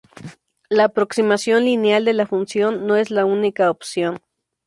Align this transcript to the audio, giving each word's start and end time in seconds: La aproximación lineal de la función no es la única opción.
La 0.67 0.85
aproximación 0.85 1.65
lineal 1.65 2.05
de 2.05 2.13
la 2.13 2.25
función 2.25 2.87
no 2.87 2.95
es 2.95 3.11
la 3.11 3.23
única 3.25 3.69
opción. 3.69 4.19